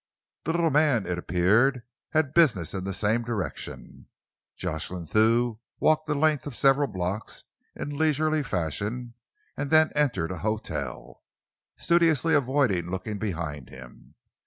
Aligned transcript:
The 0.45 0.51
little 0.53 0.71
man, 0.71 1.05
it 1.05 1.19
appeared, 1.19 1.83
had 2.09 2.33
business 2.33 2.73
in 2.73 2.85
the 2.85 2.91
same 2.91 3.21
direction. 3.21 4.07
Jocelyn 4.57 5.05
Thew 5.05 5.59
walked 5.79 6.07
the 6.07 6.15
length 6.15 6.47
of 6.47 6.55
several 6.55 6.87
blocks 6.87 7.43
in 7.75 7.95
leisurely 7.95 8.41
fashion 8.41 9.13
and 9.55 9.69
then 9.69 9.91
entered 9.93 10.31
an 10.31 10.39
hotel, 10.39 11.21
studiously 11.77 12.33
avoiding 12.33 12.89
looking 12.89 13.19
behind 13.19 13.69
him. 13.69 14.15